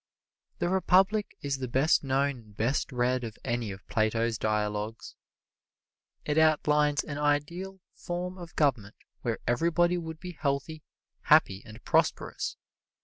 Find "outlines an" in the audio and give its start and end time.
6.39-7.19